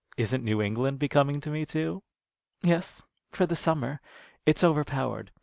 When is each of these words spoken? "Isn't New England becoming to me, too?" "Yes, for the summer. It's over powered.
"Isn't 0.17 0.43
New 0.43 0.63
England 0.63 0.97
becoming 0.97 1.39
to 1.41 1.51
me, 1.51 1.63
too?" 1.63 2.01
"Yes, 2.63 3.03
for 3.29 3.45
the 3.45 3.55
summer. 3.55 4.01
It's 4.47 4.63
over 4.63 4.83
powered. 4.83 5.29